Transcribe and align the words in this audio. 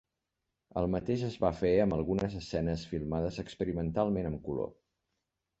El 0.79 0.87
mateix 0.93 1.25
es 1.27 1.35
va 1.43 1.51
fer 1.59 1.71
amb 1.83 1.95
algunes 1.99 2.37
escenes 2.41 2.87
filmades 2.95 3.39
experimentalment 3.45 4.31
amb 4.33 4.45
color. 4.49 4.77